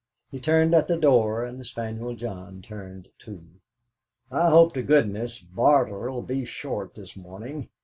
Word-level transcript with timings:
He 0.31 0.39
turned 0.39 0.73
at 0.73 0.87
the 0.87 0.97
door, 0.97 1.43
and 1.43 1.59
the 1.59 1.63
spaniel 1.63 2.15
John 2.15 2.63
turned 2.63 3.09
too. 3.19 3.43
"I 4.31 4.49
hope 4.49 4.73
to 4.73 4.81
goodness 4.81 5.37
Barter'll 5.37 6.23
be 6.23 6.43
short 6.43 6.95
this 6.95 7.15
morning. 7.15 7.69